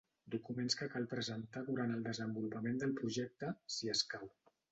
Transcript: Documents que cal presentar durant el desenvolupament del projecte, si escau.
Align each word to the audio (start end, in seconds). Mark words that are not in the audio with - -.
Documents 0.35 0.75
que 0.79 0.85
cal 0.93 1.03
presentar 1.11 1.63
durant 1.67 1.93
el 1.97 2.01
desenvolupament 2.09 2.81
del 2.85 2.97
projecte, 3.01 3.53
si 3.77 3.95
escau. 3.97 4.27